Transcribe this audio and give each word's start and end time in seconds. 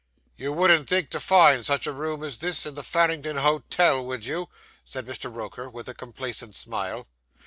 'You 0.35 0.51
wouldn't 0.51 0.89
think 0.89 1.11
to 1.11 1.19
find 1.19 1.63
such 1.63 1.85
a 1.85 1.91
room 1.91 2.23
as 2.23 2.39
this 2.39 2.65
in 2.65 2.73
the 2.73 2.81
Farringdon 2.81 3.37
Hotel, 3.37 4.03
would 4.03 4.25
you?' 4.25 4.49
said 4.83 5.05
Mr. 5.05 5.31
Roker, 5.31 5.69
with 5.69 5.87
a 5.87 5.93
complacent 5.93 6.55
smile. 6.55 7.05